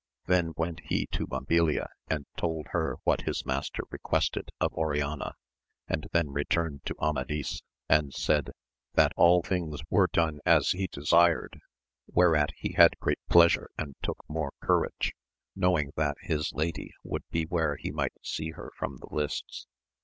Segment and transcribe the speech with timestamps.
[0.25, 5.35] Then went he to Mabilia and told her what his master m xeqaested of Oriana,
[5.87, 8.49] and then returned to Amad^" and said
[8.95, 11.49] that all things were done as he desu
[12.11, 15.11] whereat he had great pleasure and took more comi
[15.55, 19.67] knowing that his lady would be where he might liar from the Hsts.